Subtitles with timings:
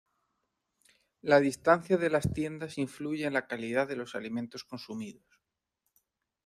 [1.21, 5.39] La distancia de las tiendas influye en la calidad de los alimentos consumidos.